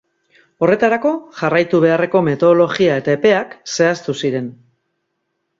[0.67, 4.51] Horretarako jarraitu beharreko metodologia eta epeak zehaztu ziren.